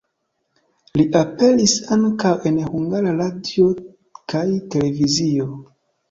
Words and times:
Li 0.99 1.03
aperis 1.17 1.73
ankaŭ 1.95 2.31
en 2.51 2.57
Hungara 2.69 3.13
Radio 3.19 3.67
kaj 4.33 4.41
Televizio. 4.77 5.47